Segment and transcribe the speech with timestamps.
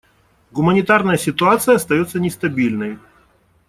[0.51, 2.97] Гуманитарная ситуация остается нестабильной.